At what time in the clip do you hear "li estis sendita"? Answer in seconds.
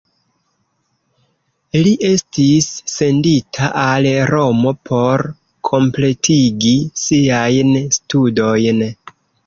1.87-3.69